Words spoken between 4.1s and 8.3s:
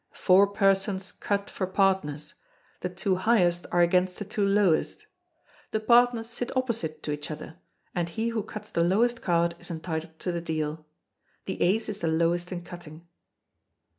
the two lowest. The partners sit opposite to each other, and he